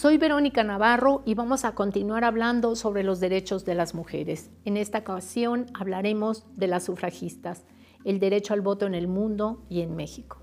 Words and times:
Soy 0.00 0.16
Verónica 0.16 0.64
Navarro 0.64 1.22
y 1.26 1.34
vamos 1.34 1.66
a 1.66 1.74
continuar 1.74 2.24
hablando 2.24 2.74
sobre 2.74 3.04
los 3.04 3.20
derechos 3.20 3.66
de 3.66 3.74
las 3.74 3.94
mujeres. 3.94 4.50
En 4.64 4.78
esta 4.78 5.00
ocasión 5.00 5.66
hablaremos 5.74 6.46
de 6.56 6.68
las 6.68 6.84
sufragistas, 6.84 7.66
el 8.06 8.18
derecho 8.18 8.54
al 8.54 8.62
voto 8.62 8.86
en 8.86 8.94
el 8.94 9.08
mundo 9.08 9.62
y 9.68 9.82
en 9.82 9.96
México. 9.96 10.40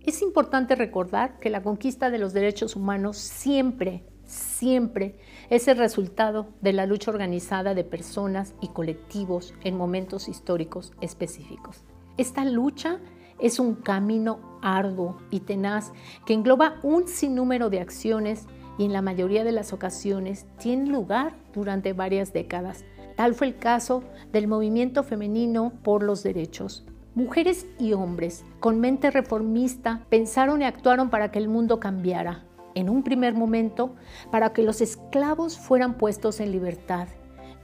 Es 0.00 0.22
importante 0.22 0.74
recordar 0.74 1.38
que 1.38 1.50
la 1.50 1.62
conquista 1.62 2.10
de 2.10 2.18
los 2.18 2.32
derechos 2.32 2.74
humanos 2.74 3.16
siempre, 3.16 4.04
siempre 4.24 5.20
es 5.50 5.68
el 5.68 5.78
resultado 5.78 6.48
de 6.60 6.72
la 6.72 6.86
lucha 6.86 7.12
organizada 7.12 7.74
de 7.74 7.84
personas 7.84 8.54
y 8.60 8.68
colectivos 8.68 9.54
en 9.62 9.76
momentos 9.76 10.28
históricos 10.28 10.94
específicos. 11.00 11.84
Esta 12.16 12.44
lucha 12.44 12.98
es 13.38 13.58
un 13.58 13.74
camino 13.74 14.40
arduo 14.62 15.18
y 15.30 15.40
tenaz 15.40 15.92
que 16.26 16.34
engloba 16.34 16.76
un 16.82 17.08
sinnúmero 17.08 17.70
de 17.70 17.80
acciones 17.80 18.46
y 18.78 18.84
en 18.84 18.92
la 18.92 19.02
mayoría 19.02 19.44
de 19.44 19.52
las 19.52 19.72
ocasiones 19.72 20.46
tiene 20.58 20.86
lugar 20.86 21.34
durante 21.52 21.92
varias 21.92 22.32
décadas. 22.32 22.84
Tal 23.16 23.34
fue 23.34 23.48
el 23.48 23.58
caso 23.58 24.04
del 24.32 24.46
movimiento 24.46 25.02
femenino 25.02 25.72
por 25.82 26.02
los 26.02 26.22
derechos. 26.22 26.84
Mujeres 27.14 27.66
y 27.80 27.94
hombres 27.94 28.44
con 28.60 28.78
mente 28.78 29.10
reformista 29.10 30.06
pensaron 30.08 30.62
y 30.62 30.64
actuaron 30.66 31.10
para 31.10 31.32
que 31.32 31.40
el 31.40 31.48
mundo 31.48 31.80
cambiara. 31.80 32.44
En 32.76 32.88
un 32.88 33.02
primer 33.02 33.34
momento, 33.34 33.96
para 34.30 34.52
que 34.52 34.62
los 34.62 34.80
esclavos 34.80 35.58
fueran 35.58 35.94
puestos 35.94 36.38
en 36.38 36.52
libertad 36.52 37.08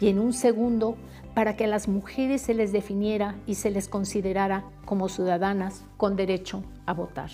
y 0.01 0.09
en 0.09 0.19
un 0.19 0.33
segundo, 0.33 0.97
para 1.35 1.57
que 1.57 1.65
a 1.65 1.69
las 1.69 1.89
mujeres 1.89 2.43
se 2.43 2.55
les 2.55 2.73
definiera 2.73 3.35
y 3.47 3.57
se 3.57 3.71
les 3.71 3.89
considerara 3.89 4.65
como 4.85 5.09
ciudadanas 5.09 5.85
con 5.97 6.17
derecho 6.17 6.63
a 6.87 6.95
votar. 6.95 7.31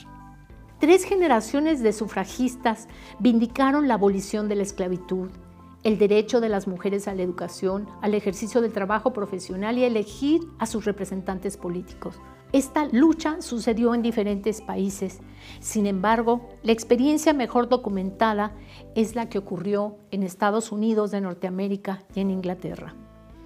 Tres 0.78 1.04
generaciones 1.04 1.82
de 1.82 1.92
sufragistas 1.92 2.88
vindicaron 3.18 3.86
la 3.86 3.94
abolición 3.94 4.48
de 4.48 4.54
la 4.54 4.62
esclavitud, 4.62 5.28
el 5.82 5.98
derecho 5.98 6.40
de 6.40 6.48
las 6.48 6.66
mujeres 6.66 7.08
a 7.08 7.14
la 7.14 7.22
educación, 7.22 7.88
al 8.02 8.14
ejercicio 8.14 8.60
del 8.60 8.72
trabajo 8.72 9.12
profesional 9.12 9.78
y 9.78 9.84
a 9.84 9.86
elegir 9.86 10.42
a 10.58 10.66
sus 10.66 10.84
representantes 10.84 11.56
políticos. 11.56 12.20
Esta 12.52 12.86
lucha 12.86 13.40
sucedió 13.40 13.94
en 13.94 14.02
diferentes 14.02 14.60
países. 14.60 15.20
Sin 15.60 15.86
embargo, 15.86 16.48
la 16.62 16.72
experiencia 16.72 17.32
mejor 17.32 17.68
documentada 17.68 18.52
es 18.94 19.14
la 19.14 19.28
que 19.28 19.38
ocurrió 19.38 19.98
en 20.10 20.24
Estados 20.24 20.72
Unidos 20.72 21.12
de 21.12 21.20
Norteamérica 21.20 22.02
y 22.14 22.20
en 22.20 22.30
Inglaterra. 22.30 22.94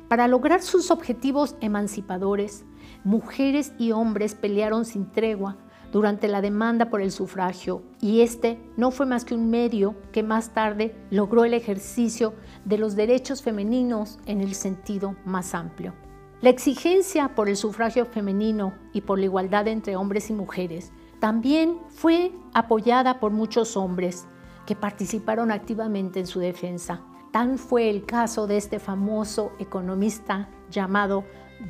Para 0.09 0.27
lograr 0.27 0.63
sus 0.63 0.91
objetivos 0.91 1.57
emancipadores, 1.61 2.65
mujeres 3.05 3.73
y 3.79 3.93
hombres 3.93 4.35
pelearon 4.35 4.85
sin 4.85 5.11
tregua 5.13 5.59
durante 5.95 6.27
la 6.27 6.41
demanda 6.41 6.91
por 6.91 7.01
el 7.01 7.13
sufragio 7.13 7.85
y 8.01 8.23
este 8.23 8.59
no 8.77 8.91
fue 8.91 9.07
más 9.07 9.25
que 9.25 9.33
un 9.33 9.49
medio 9.49 9.95
que 10.11 10.25
más 10.25 10.53
tarde 10.53 10.93
logró 11.11 11.45
el 11.45 11.55
ejercicio 11.55 12.35
de 12.65 12.79
los 12.79 12.97
derechos 12.97 13.43
femeninos 13.43 14.19
en 14.27 14.41
el 14.41 14.57
sentido 14.57 15.15
más 15.25 15.55
amplio. 15.55 15.95
La 16.41 16.51
exigencia 16.51 17.37
por 17.37 17.49
el 17.49 17.57
sufragio 17.57 18.07
femenino 18.07 18.75
y 18.93 19.03
por 19.03 19.21
la 19.21 19.27
igualdad 19.27 19.69
entre 19.69 19.95
hombres 19.95 20.31
y 20.31 20.33
mujeres 20.33 20.93
también 21.21 21.79
fue 21.91 22.33
apoyada 22.55 23.21
por 23.21 23.31
muchos 23.31 23.77
hombres 23.77 24.27
que 24.67 24.75
participaron 24.75 25.53
activamente 25.53 26.19
en 26.19 26.27
su 26.27 26.41
defensa. 26.41 27.03
Tan 27.31 27.57
fue 27.57 27.89
el 27.89 28.05
caso 28.05 28.49
de 28.49 28.57
este 28.57 28.81
famoso 28.81 29.53
economista 29.61 30.49
llamado 30.73 31.23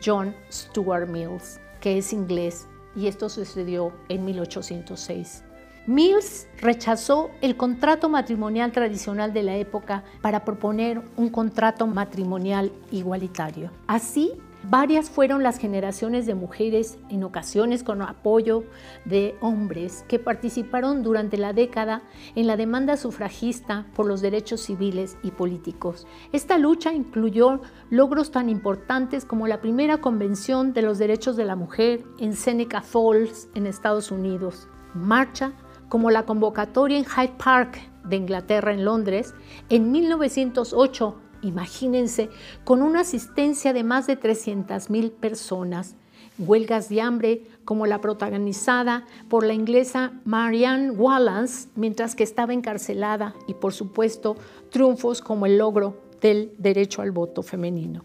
John 0.02 0.34
Stuart 0.50 1.10
Mills, 1.10 1.60
que 1.82 1.98
es 1.98 2.14
inglés, 2.14 2.68
y 2.96 3.06
esto 3.06 3.28
sucedió 3.28 3.92
en 4.08 4.24
1806. 4.24 5.44
Mills 5.86 6.46
rechazó 6.62 7.30
el 7.42 7.56
contrato 7.56 8.08
matrimonial 8.08 8.72
tradicional 8.72 9.34
de 9.34 9.42
la 9.42 9.56
época 9.56 10.02
para 10.22 10.44
proponer 10.44 11.02
un 11.16 11.28
contrato 11.28 11.86
matrimonial 11.86 12.72
igualitario. 12.90 13.70
Así, 13.86 14.32
Varias 14.70 15.10
fueron 15.10 15.42
las 15.42 15.58
generaciones 15.58 16.24
de 16.24 16.34
mujeres, 16.34 16.96
en 17.10 17.22
ocasiones 17.22 17.84
con 17.84 18.00
apoyo 18.00 18.64
de 19.04 19.36
hombres, 19.42 20.06
que 20.08 20.18
participaron 20.18 21.02
durante 21.02 21.36
la 21.36 21.52
década 21.52 22.00
en 22.34 22.46
la 22.46 22.56
demanda 22.56 22.96
sufragista 22.96 23.86
por 23.94 24.06
los 24.06 24.22
derechos 24.22 24.62
civiles 24.62 25.18
y 25.22 25.32
políticos. 25.32 26.06
Esta 26.32 26.56
lucha 26.56 26.94
incluyó 26.94 27.60
logros 27.90 28.30
tan 28.30 28.48
importantes 28.48 29.26
como 29.26 29.46
la 29.48 29.60
primera 29.60 29.98
Convención 29.98 30.72
de 30.72 30.80
los 30.80 30.96
Derechos 30.96 31.36
de 31.36 31.44
la 31.44 31.56
Mujer 31.56 32.02
en 32.18 32.34
Seneca 32.34 32.80
Falls, 32.80 33.48
en 33.54 33.66
Estados 33.66 34.10
Unidos, 34.10 34.68
marcha 34.94 35.52
como 35.90 36.10
la 36.10 36.24
convocatoria 36.24 36.96
en 36.96 37.04
Hyde 37.04 37.34
Park 37.36 37.78
de 38.04 38.16
Inglaterra 38.16 38.72
en 38.72 38.84
Londres 38.84 39.34
en 39.68 39.92
1908 39.92 41.20
imagínense, 41.44 42.30
con 42.64 42.82
una 42.82 43.00
asistencia 43.00 43.72
de 43.72 43.84
más 43.84 44.06
de 44.06 44.18
300.000 44.18 45.12
personas, 45.12 45.96
huelgas 46.38 46.88
de 46.88 47.00
hambre 47.00 47.42
como 47.64 47.86
la 47.86 48.00
protagonizada 48.00 49.06
por 49.28 49.44
la 49.44 49.54
inglesa 49.54 50.12
Marianne 50.24 50.90
Wallace 50.90 51.68
mientras 51.76 52.14
que 52.14 52.24
estaba 52.24 52.52
encarcelada 52.52 53.34
y 53.46 53.54
por 53.54 53.72
supuesto 53.72 54.36
triunfos 54.70 55.20
como 55.20 55.46
el 55.46 55.58
logro 55.58 56.02
del 56.20 56.52
derecho 56.58 57.02
al 57.02 57.12
voto 57.12 57.42
femenino. 57.42 58.04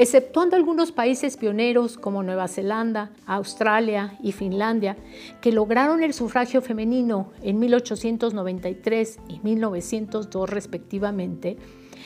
Exceptuando 0.00 0.54
algunos 0.54 0.92
países 0.92 1.36
pioneros 1.36 1.98
como 1.98 2.22
Nueva 2.22 2.46
Zelanda, 2.46 3.10
Australia 3.26 4.16
y 4.22 4.30
Finlandia, 4.30 4.96
que 5.40 5.50
lograron 5.50 6.04
el 6.04 6.14
sufragio 6.14 6.62
femenino 6.62 7.32
en 7.42 7.58
1893 7.58 9.18
y 9.28 9.40
1902 9.40 10.48
respectivamente, 10.48 11.56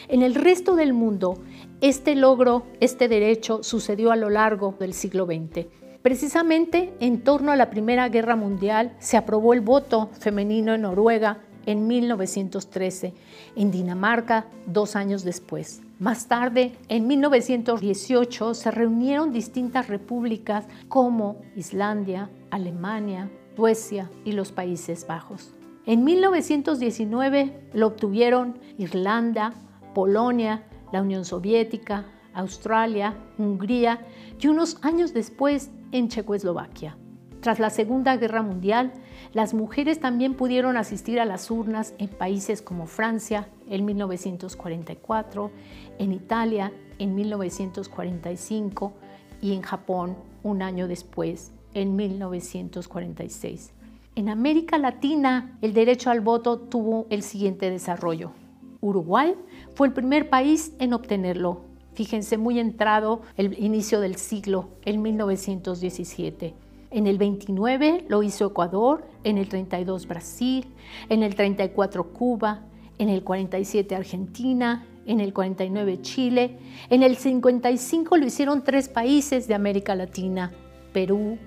en 0.08 0.22
el 0.22 0.34
resto 0.34 0.76
del 0.76 0.92
mundo, 0.92 1.38
este 1.80 2.14
logro, 2.14 2.64
este 2.80 3.08
derecho 3.08 3.62
sucedió 3.62 4.12
a 4.12 4.16
lo 4.16 4.30
largo 4.30 4.74
del 4.78 4.94
siglo 4.94 5.26
XX. 5.26 5.66
Precisamente 6.02 6.92
en 7.00 7.22
torno 7.22 7.52
a 7.52 7.56
la 7.56 7.70
Primera 7.70 8.08
Guerra 8.08 8.34
Mundial 8.34 8.96
se 8.98 9.16
aprobó 9.16 9.54
el 9.54 9.60
voto 9.60 10.10
femenino 10.18 10.74
en 10.74 10.82
Noruega 10.82 11.38
en 11.66 11.86
1913, 11.86 13.14
en 13.56 13.70
Dinamarca 13.70 14.46
dos 14.66 14.96
años 14.96 15.22
después. 15.22 15.82
Más 15.98 16.26
tarde, 16.26 16.72
en 16.88 17.06
1918, 17.06 18.54
se 18.54 18.70
reunieron 18.72 19.32
distintas 19.32 19.86
repúblicas 19.86 20.64
como 20.88 21.36
Islandia, 21.54 22.30
Alemania, 22.50 23.30
Suecia 23.54 24.10
y 24.24 24.32
los 24.32 24.50
Países 24.50 25.06
Bajos. 25.06 25.54
En 25.86 26.02
1919 26.04 27.68
lo 27.74 27.86
obtuvieron 27.88 28.58
Irlanda, 28.78 29.54
Polonia, 29.94 30.64
la 30.92 31.02
Unión 31.02 31.24
Soviética, 31.24 32.06
Australia, 32.34 33.16
Hungría 33.38 34.06
y 34.40 34.48
unos 34.48 34.78
años 34.82 35.12
después 35.12 35.70
en 35.92 36.08
Checoslovaquia. 36.08 36.96
Tras 37.40 37.58
la 37.58 37.70
Segunda 37.70 38.16
Guerra 38.16 38.42
Mundial, 38.42 38.92
las 39.32 39.52
mujeres 39.52 39.98
también 39.98 40.34
pudieron 40.34 40.76
asistir 40.76 41.18
a 41.18 41.24
las 41.24 41.50
urnas 41.50 41.94
en 41.98 42.08
países 42.08 42.62
como 42.62 42.86
Francia 42.86 43.48
en 43.68 43.84
1944, 43.84 45.50
en 45.98 46.12
Italia 46.12 46.72
en 46.98 47.14
1945 47.14 48.92
y 49.40 49.54
en 49.54 49.62
Japón 49.62 50.16
un 50.42 50.62
año 50.62 50.86
después, 50.86 51.52
en 51.74 51.96
1946. 51.96 53.72
En 54.14 54.28
América 54.28 54.78
Latina, 54.78 55.58
el 55.62 55.72
derecho 55.72 56.10
al 56.10 56.20
voto 56.20 56.58
tuvo 56.58 57.06
el 57.10 57.22
siguiente 57.22 57.70
desarrollo. 57.70 58.32
Uruguay 58.82 59.34
fue 59.74 59.86
el 59.86 59.94
primer 59.94 60.28
país 60.28 60.74
en 60.78 60.92
obtenerlo. 60.92 61.62
Fíjense, 61.94 62.36
muy 62.36 62.58
entrado 62.58 63.22
el 63.36 63.58
inicio 63.58 64.00
del 64.00 64.16
siglo, 64.16 64.68
en 64.84 65.00
1917. 65.00 66.54
En 66.90 67.06
el 67.06 67.16
29 67.16 68.06
lo 68.08 68.22
hizo 68.22 68.46
Ecuador, 68.46 69.06
en 69.24 69.38
el 69.38 69.48
32 69.48 70.06
Brasil, 70.06 70.66
en 71.08 71.22
el 71.22 71.34
34 71.34 72.12
Cuba, 72.12 72.64
en 72.98 73.08
el 73.08 73.22
47 73.22 73.94
Argentina, 73.94 74.86
en 75.06 75.20
el 75.20 75.32
49 75.32 76.02
Chile, 76.02 76.58
en 76.90 77.02
el 77.02 77.16
55 77.16 78.16
lo 78.16 78.26
hicieron 78.26 78.64
tres 78.64 78.88
países 78.88 79.48
de 79.48 79.54
América 79.54 79.94
Latina, 79.94 80.52
Perú, 80.92 81.38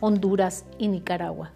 Honduras 0.00 0.64
y 0.78 0.88
Nicaragua. 0.88 1.52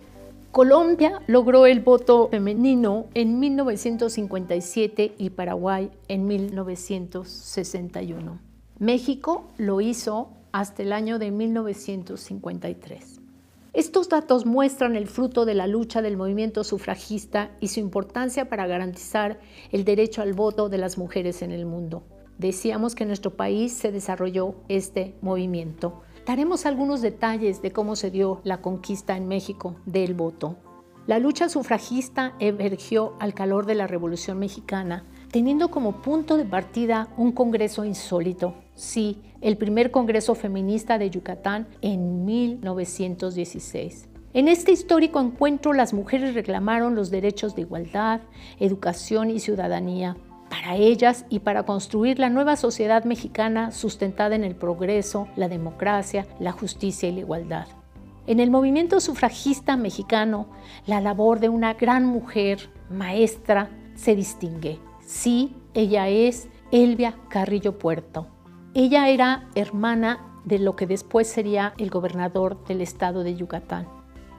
Colombia 0.53 1.23
logró 1.29 1.67
el 1.67 1.79
voto 1.79 2.29
femenino 2.29 3.07
en 3.15 3.39
1957 3.39 5.15
y 5.17 5.31
Paraguay 5.31 5.93
en 6.09 6.27
1961. 6.27 8.41
México 8.81 9.47
lo 9.59 9.81
hizo 9.81 10.31
hasta 10.51 10.83
el 10.83 10.93
año 10.93 11.21
de 11.21 11.31
1953. 11.31 13.21
Estos 13.75 14.09
datos 14.09 14.45
muestran 14.45 14.97
el 14.97 15.07
fruto 15.07 15.45
de 15.45 15.55
la 15.55 15.69
lucha 15.69 16.03
del 16.03 16.17
movimiento 16.17 16.65
sufragista 16.65 17.53
y 17.61 17.69
su 17.69 17.79
importancia 17.79 18.49
para 18.49 18.67
garantizar 18.67 19.39
el 19.71 19.85
derecho 19.85 20.21
al 20.21 20.33
voto 20.33 20.69
de 20.69 20.79
las 20.79 20.99
mujeres 20.99 21.43
en 21.43 21.53
el 21.53 21.65
mundo. 21.65 22.03
Decíamos 22.39 22.97
que 22.97 23.05
en 23.05 23.11
nuestro 23.11 23.37
país 23.37 23.73
se 23.73 23.93
desarrolló 23.93 24.57
este 24.69 25.15
movimiento. 25.21 26.03
Daremos 26.31 26.65
algunos 26.65 27.01
detalles 27.01 27.61
de 27.61 27.73
cómo 27.73 27.97
se 27.97 28.09
dio 28.09 28.41
la 28.45 28.59
conquista 28.63 29.17
en 29.17 29.27
México 29.27 29.75
del 29.85 30.15
voto. 30.15 30.55
La 31.09 31.19
lucha 31.19 31.49
sufragista 31.49 32.37
emergió 32.39 33.15
al 33.19 33.35
calor 33.35 33.67
de 33.67 33.75
la 33.75 33.89
Revolución 33.89 34.39
Mexicana, 34.39 35.03
teniendo 35.33 35.73
como 35.73 36.03
punto 36.03 36.37
de 36.37 36.45
partida 36.45 37.09
un 37.17 37.33
congreso 37.33 37.85
insólito. 37.85 38.55
Sí, 38.77 39.21
el 39.41 39.57
primer 39.57 39.91
congreso 39.91 40.37
feminista 40.37 40.99
de 40.99 41.11
Yucatán 41.11 41.67
en 41.83 42.25
1916. 42.25 44.09
En 44.33 44.47
este 44.47 44.71
histórico 44.71 45.19
encuentro 45.21 45.73
las 45.73 45.93
mujeres 45.93 46.35
reclamaron 46.35 46.95
los 46.95 47.11
derechos 47.11 47.57
de 47.57 47.63
igualdad, 47.63 48.21
educación 48.61 49.31
y 49.31 49.41
ciudadanía 49.41 50.17
para 50.51 50.75
ellas 50.75 51.25
y 51.31 51.39
para 51.39 51.63
construir 51.63 52.19
la 52.19 52.29
nueva 52.29 52.57
sociedad 52.57 53.05
mexicana 53.05 53.71
sustentada 53.71 54.35
en 54.35 54.45
el 54.45 54.57
progreso, 54.57 55.29
la 55.37 55.49
democracia, 55.49 56.27
la 56.41 56.53
justicia 56.53 57.09
y 57.09 57.13
la 57.13 57.21
igualdad. 57.21 57.69
En 58.27 58.41
el 58.41 58.51
movimiento 58.51 59.01
sufragista 59.01 59.77
mexicano, 59.77 60.49
la 60.87 61.01
labor 61.01 61.41
de 61.41 61.49
una 61.49 61.75
gran 61.75 62.05
mujer, 62.05 62.69
maestra, 62.91 63.71
se 63.95 64.15
distingue. 64.17 64.79
Sí, 65.01 65.57
ella 65.73 66.09
es 66.09 66.49
Elvia 66.73 67.15
Carrillo 67.29 67.79
Puerto. 67.79 68.27
Ella 68.75 69.09
era 69.09 69.49
hermana 69.55 70.41
de 70.45 70.59
lo 70.59 70.75
que 70.75 70.87
después 70.87 71.29
sería 71.29 71.75
el 71.79 71.91
gobernador 71.91 72.63
del 72.65 72.81
estado 72.81 73.23
de 73.23 73.37
Yucatán. 73.37 73.89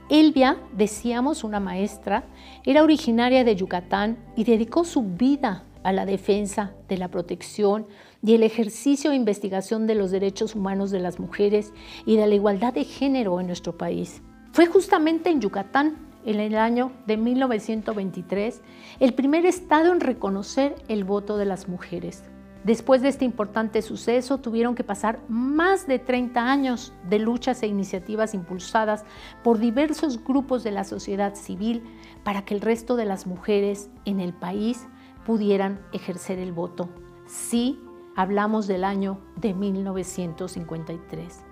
Elvia, 0.10 0.58
decíamos 0.74 1.46
una 1.46 1.62
maestra, 1.62 2.26
era 2.66 2.84
originaria 2.84 3.46
de 3.46 3.56
Yucatán 3.56 4.18
y 4.36 4.44
dedicó 4.44 4.84
su 4.84 5.04
vida 5.04 5.64
a 5.84 5.92
la 5.92 6.06
defensa 6.06 6.74
de 6.88 6.98
la 6.98 7.10
protección 7.10 7.88
y 8.24 8.36
el 8.36 8.44
ejercicio 8.44 9.12
e 9.12 9.16
investigación 9.16 9.88
de 9.88 9.96
los 9.96 10.12
derechos 10.12 10.56
humanos 10.56 10.92
de 10.92 11.00
las 11.00 11.20
mujeres 11.20 11.74
y 12.06 12.18
de 12.18 12.28
la 12.28 12.36
igualdad 12.36 12.74
de 12.74 12.84
género 12.84 13.40
en 13.40 13.48
nuestro 13.48 13.78
país. 13.78 14.22
Fue 14.52 14.68
justamente 14.68 15.30
en 15.30 15.42
Yucatán, 15.42 16.10
en 16.26 16.40
el 16.40 16.56
año 16.56 16.92
de 17.08 17.18
1923, 17.18 18.62
el 19.00 19.14
primer 19.14 19.46
estado 19.46 19.92
en 19.92 20.02
reconocer 20.02 20.76
el 20.88 21.04
voto 21.04 21.38
de 21.38 21.46
las 21.46 21.68
mujeres. 21.68 22.24
Después 22.64 23.02
de 23.02 23.10
este 23.10 23.26
importante 23.26 23.82
suceso, 23.82 24.38
tuvieron 24.38 24.76
que 24.76 24.84
pasar 24.84 25.20
más 25.28 25.88
de 25.88 25.98
30 25.98 26.52
años 26.52 26.94
de 27.10 27.18
luchas 27.18 27.64
e 27.64 27.68
iniciativas 27.68 28.36
impulsadas 28.36 29.04
por 29.44 29.58
diversos 29.58 30.24
grupos 30.24 30.64
de 30.64 30.70
la 30.70 30.84
sociedad 30.84 31.34
civil 31.34 31.82
para 32.24 32.46
que 32.46 32.54
el 32.54 32.62
resto 32.62 32.96
de 32.96 33.06
las 33.06 33.26
mujeres 33.26 33.90
en 34.06 34.20
el 34.20 34.34
país 34.34 34.86
pudieran 35.26 35.86
ejercer 35.92 36.40
el 36.40 36.52
voto. 36.52 36.90
Sí, 37.26 37.80
hablamos 38.16 38.68
del 38.68 38.84
año 38.84 39.20
de 39.36 39.54
1953. 39.54 41.44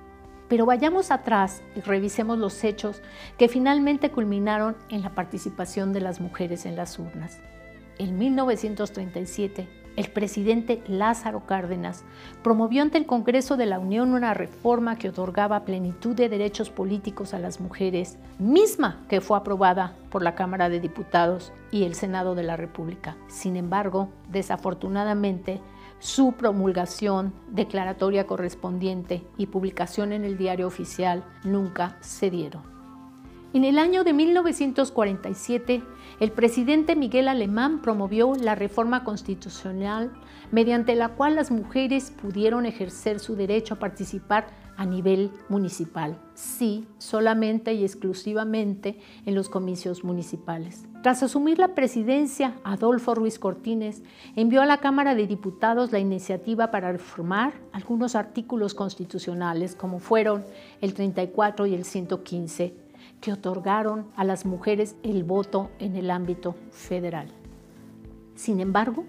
Pero 0.47 0.65
vayamos 0.65 1.11
atrás 1.11 1.61
y 1.75 1.81
revisemos 1.81 2.39
los 2.39 2.63
hechos 2.63 3.01
que 3.37 3.47
finalmente 3.47 4.11
culminaron 4.11 4.75
en 4.89 5.03
la 5.03 5.13
participación 5.13 5.93
de 5.93 6.01
las 6.01 6.19
mujeres 6.19 6.65
en 6.65 6.75
las 6.75 6.97
urnas. 6.97 7.39
En 7.99 8.17
1937, 8.17 9.78
el 9.99 10.11
presidente 10.11 10.81
Lázaro 10.87 11.45
Cárdenas 11.45 12.05
promovió 12.41 12.81
ante 12.83 12.97
el 12.97 13.05
Congreso 13.05 13.57
de 13.57 13.65
la 13.65 13.79
Unión 13.79 14.13
una 14.13 14.33
reforma 14.33 14.95
que 14.95 15.09
otorgaba 15.09 15.65
plenitud 15.65 16.15
de 16.15 16.29
derechos 16.29 16.69
políticos 16.69 17.33
a 17.33 17.39
las 17.39 17.59
mujeres, 17.59 18.17
misma 18.37 19.01
que 19.09 19.19
fue 19.19 19.37
aprobada 19.37 19.97
por 20.09 20.23
la 20.23 20.35
Cámara 20.35 20.69
de 20.69 20.79
Diputados 20.79 21.51
y 21.69 21.83
el 21.83 21.95
Senado 21.95 22.33
de 22.33 22.43
la 22.43 22.55
República. 22.55 23.17
Sin 23.27 23.57
embargo, 23.57 24.07
desafortunadamente, 24.29 25.59
su 25.99 26.31
promulgación, 26.31 27.33
declaratoria 27.49 28.25
correspondiente 28.25 29.27
y 29.37 29.47
publicación 29.47 30.13
en 30.13 30.23
el 30.23 30.37
diario 30.37 30.67
oficial 30.67 31.25
nunca 31.43 31.97
se 31.99 32.29
dieron. 32.29 32.78
En 33.51 33.63
el 33.63 33.79
año 33.79 34.03
de 34.03 34.13
1947, 34.13 35.81
el 36.19 36.31
presidente 36.31 36.95
Miguel 36.95 37.27
Alemán 37.27 37.81
promovió 37.81 38.35
la 38.35 38.53
reforma 38.53 39.03
constitucional 39.03 40.11
mediante 40.51 40.93
la 40.93 41.09
cual 41.09 41.33
las 41.33 41.49
mujeres 41.49 42.11
pudieron 42.11 42.67
ejercer 42.67 43.19
su 43.19 43.35
derecho 43.35 43.73
a 43.73 43.79
participar 43.79 44.45
a 44.77 44.85
nivel 44.85 45.31
municipal, 45.49 46.19
sí, 46.35 46.87
solamente 46.99 47.73
y 47.73 47.83
exclusivamente 47.83 48.99
en 49.25 49.33
los 49.33 49.49
comicios 49.49 50.03
municipales. 50.03 50.85
Tras 51.01 51.23
asumir 51.23 51.57
la 51.57 51.73
presidencia, 51.73 52.53
Adolfo 52.63 53.15
Ruiz 53.15 53.39
Cortines 53.39 54.03
envió 54.35 54.61
a 54.61 54.67
la 54.67 54.77
Cámara 54.77 55.15
de 55.15 55.25
Diputados 55.25 55.91
la 55.91 55.97
iniciativa 55.97 56.69
para 56.69 56.91
reformar 56.91 57.53
algunos 57.71 58.13
artículos 58.13 58.75
constitucionales, 58.75 59.73
como 59.75 59.97
fueron 59.97 60.45
el 60.81 60.93
34 60.93 61.65
y 61.65 61.73
el 61.73 61.83
115 61.83 62.88
que 63.21 63.33
otorgaron 63.33 64.07
a 64.15 64.23
las 64.23 64.45
mujeres 64.45 64.95
el 65.03 65.23
voto 65.23 65.69
en 65.79 65.95
el 65.95 66.11
ámbito 66.11 66.55
federal. 66.71 67.27
Sin 68.35 68.59
embargo, 68.59 69.05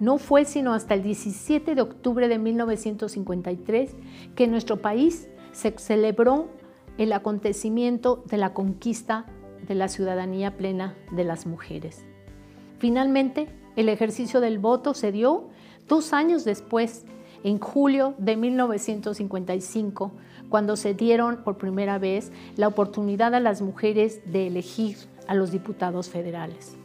no 0.00 0.18
fue 0.18 0.44
sino 0.44 0.72
hasta 0.72 0.94
el 0.94 1.02
17 1.02 1.74
de 1.74 1.82
octubre 1.82 2.26
de 2.26 2.38
1953 2.38 3.94
que 4.34 4.44
en 4.44 4.50
nuestro 4.50 4.82
país 4.82 5.28
se 5.52 5.72
celebró 5.78 6.48
el 6.98 7.12
acontecimiento 7.12 8.24
de 8.26 8.36
la 8.36 8.52
conquista 8.52 9.26
de 9.66 9.74
la 9.74 9.88
ciudadanía 9.88 10.56
plena 10.56 10.96
de 11.12 11.24
las 11.24 11.46
mujeres. 11.46 12.04
Finalmente, 12.78 13.46
el 13.76 13.88
ejercicio 13.88 14.40
del 14.40 14.58
voto 14.58 14.92
se 14.92 15.12
dio 15.12 15.48
dos 15.88 16.12
años 16.12 16.44
después, 16.44 17.06
en 17.44 17.58
julio 17.58 18.14
de 18.18 18.36
1955, 18.36 20.12
cuando 20.48 20.76
se 20.76 20.94
dieron 20.94 21.38
por 21.44 21.58
primera 21.58 21.98
vez 21.98 22.32
la 22.56 22.68
oportunidad 22.68 23.34
a 23.34 23.40
las 23.40 23.62
mujeres 23.62 24.20
de 24.30 24.46
elegir 24.46 24.96
a 25.26 25.34
los 25.34 25.50
diputados 25.50 26.08
federales. 26.08 26.76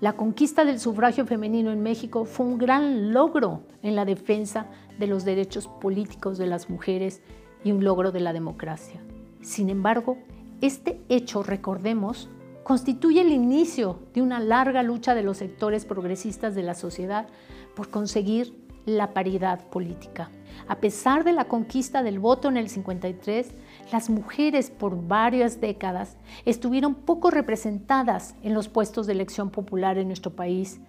La 0.00 0.14
conquista 0.14 0.64
del 0.64 0.80
sufragio 0.80 1.24
femenino 1.24 1.70
en 1.70 1.82
México 1.82 2.24
fue 2.24 2.46
un 2.46 2.58
gran 2.58 3.12
logro 3.12 3.62
en 3.82 3.96
la 3.96 4.04
defensa 4.04 4.66
de 4.98 5.06
los 5.06 5.24
derechos 5.24 5.68
políticos 5.68 6.36
de 6.36 6.46
las 6.46 6.68
mujeres 6.68 7.22
y 7.62 7.72
un 7.72 7.84
logro 7.84 8.12
de 8.12 8.20
la 8.20 8.32
democracia. 8.32 9.00
Sin 9.40 9.70
embargo, 9.70 10.18
este 10.60 11.00
hecho, 11.08 11.42
recordemos, 11.42 12.28
constituye 12.64 13.20
el 13.20 13.32
inicio 13.32 14.00
de 14.14 14.22
una 14.22 14.40
larga 14.40 14.82
lucha 14.82 15.14
de 15.14 15.22
los 15.22 15.38
sectores 15.38 15.84
progresistas 15.84 16.54
de 16.54 16.62
la 16.62 16.74
sociedad 16.74 17.28
por 17.74 17.88
conseguir 17.88 18.63
la 18.86 19.14
paridad 19.14 19.60
política. 19.68 20.30
A 20.68 20.76
pesar 20.76 21.24
de 21.24 21.32
la 21.32 21.46
conquista 21.46 22.02
del 22.02 22.18
voto 22.18 22.48
en 22.48 22.56
el 22.56 22.68
53, 22.68 23.54
las 23.92 24.08
mujeres 24.08 24.70
por 24.70 25.06
varias 25.06 25.60
décadas 25.60 26.16
estuvieron 26.44 26.94
poco 26.94 27.30
representadas 27.30 28.34
en 28.42 28.54
los 28.54 28.68
puestos 28.68 29.06
de 29.06 29.12
elección 29.12 29.50
popular 29.50 29.98
en 29.98 30.08
nuestro 30.08 30.34
país. 30.34 30.80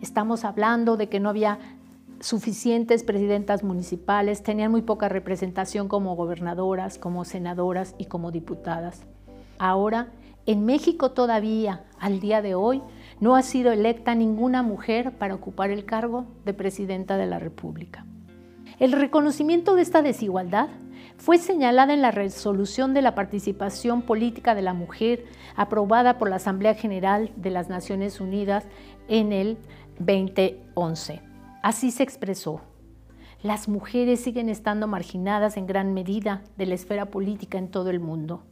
Estamos 0.00 0.44
hablando 0.44 0.96
de 0.96 1.08
que 1.08 1.20
no 1.20 1.28
había 1.28 1.58
suficientes 2.20 3.02
presidentas 3.02 3.64
municipales, 3.64 4.42
tenían 4.42 4.70
muy 4.70 4.82
poca 4.82 5.08
representación 5.08 5.88
como 5.88 6.14
gobernadoras, 6.14 6.98
como 6.98 7.24
senadoras 7.24 7.94
y 7.98 8.06
como 8.06 8.30
diputadas. 8.30 9.02
Ahora, 9.58 10.08
en 10.46 10.64
México 10.64 11.12
todavía, 11.12 11.84
al 11.98 12.20
día 12.20 12.42
de 12.42 12.54
hoy, 12.54 12.82
no 13.22 13.36
ha 13.36 13.42
sido 13.42 13.70
electa 13.70 14.16
ninguna 14.16 14.64
mujer 14.64 15.12
para 15.12 15.36
ocupar 15.36 15.70
el 15.70 15.84
cargo 15.84 16.26
de 16.44 16.54
presidenta 16.54 17.16
de 17.16 17.26
la 17.26 17.38
República. 17.38 18.04
El 18.80 18.90
reconocimiento 18.90 19.76
de 19.76 19.82
esta 19.82 20.02
desigualdad 20.02 20.70
fue 21.18 21.38
señalada 21.38 21.94
en 21.94 22.02
la 22.02 22.10
resolución 22.10 22.94
de 22.94 23.02
la 23.02 23.14
participación 23.14 24.02
política 24.02 24.56
de 24.56 24.62
la 24.62 24.74
mujer 24.74 25.24
aprobada 25.54 26.18
por 26.18 26.30
la 26.30 26.36
Asamblea 26.36 26.74
General 26.74 27.30
de 27.36 27.50
las 27.50 27.68
Naciones 27.68 28.20
Unidas 28.20 28.64
en 29.06 29.30
el 29.30 29.56
2011. 30.00 31.22
Así 31.62 31.92
se 31.92 32.02
expresó. 32.02 32.62
Las 33.40 33.68
mujeres 33.68 34.18
siguen 34.18 34.48
estando 34.48 34.88
marginadas 34.88 35.56
en 35.56 35.68
gran 35.68 35.94
medida 35.94 36.42
de 36.56 36.66
la 36.66 36.74
esfera 36.74 37.06
política 37.06 37.56
en 37.56 37.68
todo 37.68 37.88
el 37.90 38.00
mundo 38.00 38.42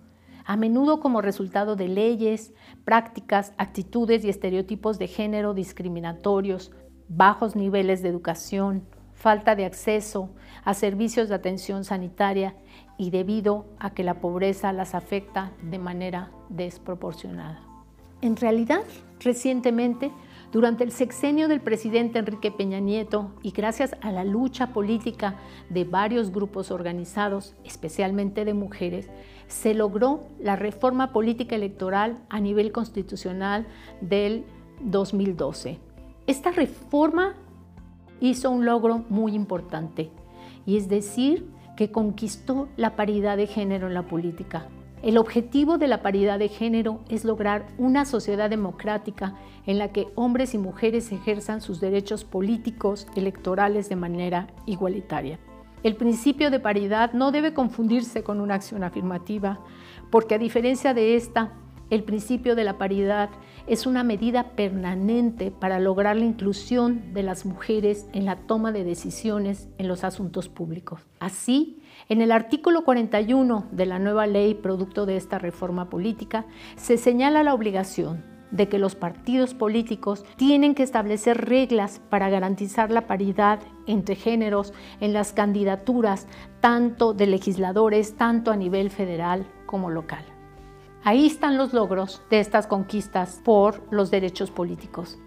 a 0.51 0.57
menudo 0.57 0.99
como 0.99 1.23
resultado 1.23 1.77
de 1.77 1.87
leyes, 1.87 2.53
prácticas, 2.85 3.53
actitudes 3.57 4.25
y 4.25 4.31
estereotipos 4.31 4.99
de 4.99 5.07
género 5.07 5.55
discriminatorios, 5.55 6.73
bajos 7.07 7.55
niveles 7.55 8.03
de 8.03 8.09
educación, 8.09 8.83
falta 9.15 9.55
de 9.55 9.65
acceso 9.65 10.31
a 10.65 10.75
servicios 10.75 11.29
de 11.29 11.37
atención 11.37 11.85
sanitaria 11.85 12.57
y 12.99 13.11
debido 13.11 13.67
a 13.79 13.91
que 13.91 14.03
la 14.03 14.15
pobreza 14.15 14.73
las 14.73 14.97
afecta 14.97 15.53
de 15.63 15.79
manera 15.79 16.33
desproporcionada. 16.49 17.61
En 18.21 18.35
realidad, 18.35 18.83
recientemente, 19.21 20.11
durante 20.53 20.83
el 20.83 20.91
sexenio 20.91 21.47
del 21.47 21.61
presidente 21.61 22.19
Enrique 22.19 22.51
Peña 22.51 22.81
Nieto 22.81 23.31
y 23.43 23.53
gracias 23.53 23.95
a 24.01 24.11
la 24.11 24.25
lucha 24.25 24.73
política 24.73 25.37
de 25.69 25.85
varios 25.85 26.33
grupos 26.33 26.71
organizados, 26.71 27.55
especialmente 27.65 28.45
de 28.45 28.55
mujeres, 28.55 29.09
se 29.47 29.75
logró 29.75 30.27
la 30.41 30.57
reforma 30.57 31.13
política 31.13 31.55
electoral 31.55 32.19
a 32.29 32.41
nivel 32.41 32.73
constitucional 32.73 33.67
del 34.01 34.45
2012. 34.81 35.79
Esta 36.27 36.51
reforma 36.51 37.37
hizo 38.21 38.51
un 38.51 38.65
logro 38.65 39.05
muy 39.09 39.35
importante 39.35 40.11
y 40.67 40.77
es 40.77 40.89
decir, 40.89 41.49
que 41.77 41.91
conquistó 41.91 42.69
la 42.77 42.95
paridad 42.95 43.37
de 43.37 43.47
género 43.47 43.87
en 43.87 43.95
la 43.95 44.03
política. 44.03 44.67
El 45.03 45.17
objetivo 45.17 45.79
de 45.79 45.89
la 45.89 46.03
paridad 46.03 46.39
de 46.39 46.49
género 46.49 47.01
es 47.09 47.25
lograr 47.25 47.67
una 47.79 48.05
sociedad 48.05 48.51
democrática 48.51 49.35
en 49.65 49.79
la 49.79 49.93
que 49.93 50.09
hombres 50.15 50.53
y 50.53 50.59
mujeres 50.59 51.11
ejerzan 51.11 51.63
sus 51.63 51.81
derechos 51.81 52.25
políticos, 52.25 53.07
electorales 53.17 53.89
de 53.89 53.97
manera 53.97 54.49
igualitaria. 54.67 55.39
El 55.83 55.97
principio 55.97 56.51
de 56.51 56.61
paridad 56.61 57.15
no 57.15 57.33
debe 57.33 57.55
confundirse 57.55 58.23
con 58.23 58.43
una 58.43 58.57
acción 58.57 58.85
afirmativa, 58.85 59.61
porque 60.11 60.35
a 60.35 60.39
diferencia 60.39 60.93
de 60.93 61.17
esta, 61.17 61.55
el 61.91 62.05
principio 62.05 62.55
de 62.55 62.65
la 62.65 62.79
paridad 62.79 63.31
es 63.67 63.87
una 63.87 64.05
medida 64.05 64.53
permanente 64.53 65.51
para 65.51 65.79
lograr 65.79 66.17
la 66.17 66.25
inclusión 66.25 67.13
de 67.13 67.23
las 67.23 67.45
mujeres 67.45 68.09
en 68.13 68.25
la 68.25 68.37
toma 68.37 68.73
de 68.73 68.85
decisiones 68.85 69.69
en 69.79 69.89
los 69.89 70.05
asuntos 70.05 70.49
públicos. 70.49 71.07
Así, 71.19 71.83
en 72.09 72.23
el 72.23 72.33
artículo 72.33 72.85
41 72.85 73.67
de 73.73 73.87
la 73.87 73.99
nueva 73.99 74.27
ley 74.27 74.55
producto 74.55 75.05
de 75.05 75.17
esta 75.17 75.39
reforma 75.39 75.91
política, 75.91 76.47
se 76.77 76.97
señala 76.97 77.43
la 77.43 77.55
obligación 77.55 78.25
de 78.51 78.69
que 78.69 78.79
los 78.79 78.97
partidos 78.97 79.55
políticos 79.55 80.25
tienen 80.37 80.75
que 80.75 80.83
establecer 80.83 81.47
reglas 81.47 82.01
para 82.11 82.29
garantizar 82.29 82.91
la 82.91 83.07
paridad 83.07 83.61
entre 83.87 84.17
géneros 84.17 84.73
en 85.01 85.13
las 85.13 85.33
candidaturas 85.33 86.27
tanto 86.61 87.15
de 87.15 87.27
legisladores, 87.27 88.17
tanto 88.17 88.51
a 88.51 88.57
nivel 88.57 88.91
federal 88.91 89.47
como 89.67 89.91
local. 89.91 90.25
Ahí 91.03 91.27
están 91.27 91.57
los 91.57 91.73
logros 91.73 92.23
de 92.29 92.41
estas 92.41 92.67
conquistas 92.67 93.41
por 93.43 93.83
los 93.91 94.11
derechos 94.11 94.51
políticos. 94.51 95.19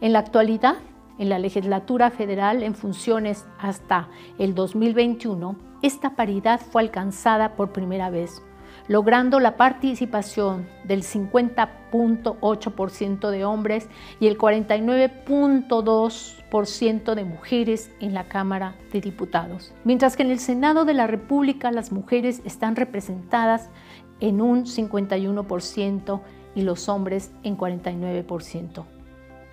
En 0.00 0.12
la 0.12 0.18
actualidad, 0.18 0.76
en 1.18 1.28
la 1.28 1.38
legislatura 1.38 2.10
federal 2.10 2.64
en 2.64 2.74
funciones 2.74 3.46
hasta 3.58 4.08
el 4.38 4.54
2021, 4.54 5.56
esta 5.82 6.16
paridad 6.16 6.60
fue 6.60 6.82
alcanzada 6.82 7.54
por 7.54 7.72
primera 7.72 8.10
vez, 8.10 8.42
logrando 8.88 9.38
la 9.40 9.56
participación 9.56 10.66
del 10.84 11.02
50.8% 11.02 13.30
de 13.30 13.44
hombres 13.44 13.88
y 14.20 14.26
el 14.26 14.38
49.2% 14.38 17.14
de 17.14 17.24
mujeres 17.24 17.90
en 18.00 18.14
la 18.14 18.28
Cámara 18.28 18.76
de 18.92 19.00
Diputados. 19.00 19.72
Mientras 19.84 20.16
que 20.16 20.22
en 20.22 20.30
el 20.30 20.38
Senado 20.38 20.84
de 20.84 20.94
la 20.94 21.06
República 21.06 21.70
las 21.70 21.92
mujeres 21.92 22.42
están 22.44 22.76
representadas 22.76 23.70
en 24.20 24.40
un 24.40 24.64
51% 24.66 26.20
y 26.54 26.62
los 26.62 26.88
hombres 26.88 27.32
en 27.42 27.56
49%. 27.56 28.84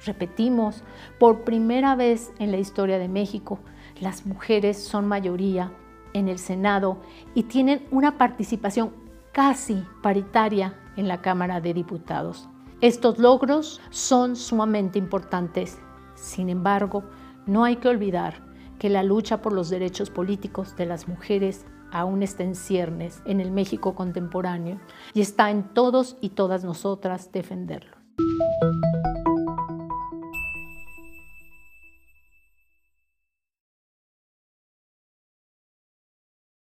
Repetimos, 0.05 0.83
por 1.19 1.43
primera 1.43 1.95
vez 1.95 2.31
en 2.39 2.51
la 2.51 2.57
historia 2.57 3.00
de 3.00 3.09
México, 3.09 3.59
las 4.00 4.25
mujeres 4.25 4.81
son 4.81 5.07
mayoría 5.07 5.74
en 6.13 6.29
el 6.29 6.39
Senado 6.39 6.98
y 7.36 7.43
tienen 7.43 7.86
una 7.91 8.17
participación 8.17 8.91
casi 9.31 9.83
paritaria 10.01 10.74
en 10.95 11.07
la 11.07 11.21
Cámara 11.21 11.62
de 11.62 11.74
Diputados. 11.74 12.50
Estos 12.81 13.19
logros 13.19 13.81
son 13.89 14.36
sumamente 14.36 15.00
importantes. 15.00 15.79
Sin 16.15 16.50
embargo, 16.50 17.03
no 17.45 17.63
hay 17.63 17.77
que 17.77 17.88
olvidar 17.88 18.41
que 18.79 18.89
la 18.89 19.03
lucha 19.03 19.41
por 19.41 19.53
los 19.53 19.69
derechos 19.69 20.09
políticos 20.09 20.75
de 20.77 20.86
las 20.86 21.07
mujeres 21.07 21.65
aún 21.91 22.24
está 22.24 22.43
en 22.43 22.55
ciernes 22.55 23.21
en 23.25 23.41
el 23.41 23.51
México 23.51 23.95
contemporáneo 23.95 24.79
y 25.13 25.21
está 25.21 25.51
en 25.51 25.63
todos 25.74 26.17
y 26.21 26.29
todas 26.29 26.63
nosotras 26.63 27.31
defenderlo. 27.31 27.98